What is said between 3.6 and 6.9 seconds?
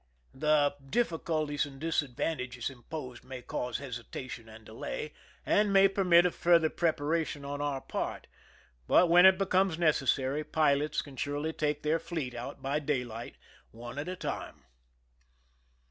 hesitation and delay, and may permit of further